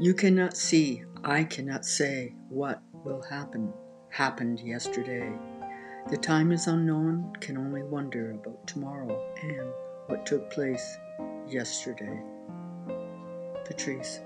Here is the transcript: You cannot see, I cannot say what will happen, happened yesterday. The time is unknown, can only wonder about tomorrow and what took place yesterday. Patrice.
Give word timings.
You 0.00 0.14
cannot 0.14 0.56
see, 0.56 1.02
I 1.24 1.42
cannot 1.42 1.84
say 1.84 2.36
what 2.48 2.80
will 3.04 3.20
happen, 3.20 3.72
happened 4.10 4.60
yesterday. 4.60 5.28
The 6.08 6.16
time 6.16 6.52
is 6.52 6.68
unknown, 6.68 7.32
can 7.40 7.58
only 7.58 7.82
wonder 7.82 8.30
about 8.30 8.64
tomorrow 8.68 9.20
and 9.42 9.72
what 10.06 10.24
took 10.24 10.52
place 10.52 10.96
yesterday. 11.48 12.22
Patrice. 13.64 14.20